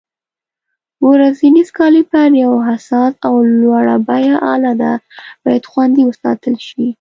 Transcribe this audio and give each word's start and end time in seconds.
ورنیر 1.07 1.67
کالیپر 1.77 2.29
یو 2.43 2.53
حساس 2.69 3.13
او 3.27 3.35
لوړه 3.61 3.97
بیه 4.07 4.35
آله 4.53 4.73
ده، 4.81 4.93
باید 5.43 5.63
خوندي 5.71 6.03
وساتل 6.05 6.55
شي. 6.67 6.85